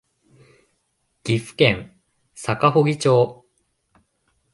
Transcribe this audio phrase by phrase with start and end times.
[1.23, 1.95] 岐阜県
[2.33, 3.45] 坂祝町